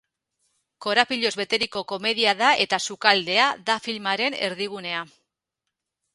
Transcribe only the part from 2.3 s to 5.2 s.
da eta sukaldea da filmaren erdigunea.